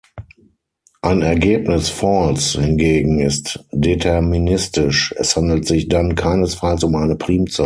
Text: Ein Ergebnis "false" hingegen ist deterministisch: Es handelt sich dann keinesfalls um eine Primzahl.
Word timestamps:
Ein 1.03 1.21
Ergebnis 1.21 1.89
"false" 1.89 2.59
hingegen 2.59 3.19
ist 3.19 3.63
deterministisch: 3.71 5.13
Es 5.15 5.35
handelt 5.35 5.67
sich 5.67 5.89
dann 5.89 6.15
keinesfalls 6.15 6.83
um 6.83 6.95
eine 6.95 7.15
Primzahl. 7.15 7.59